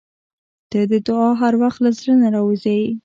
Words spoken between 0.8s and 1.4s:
د دعا